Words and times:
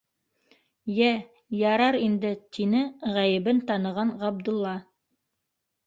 -Йә, 0.99 1.09
ярар 1.59 1.99
инде,- 2.07 2.33
тине 2.59 2.83
ғәйебен 3.19 3.63
таныған 3.71 4.17
Ғабдулла. 4.25 4.77